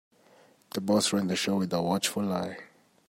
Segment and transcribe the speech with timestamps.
[0.73, 2.57] The boss ran the show with a watchful eye.